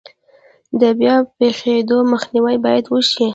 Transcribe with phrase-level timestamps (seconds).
[0.81, 3.27] د بیا پیښیدو مخنیوی باید وشي.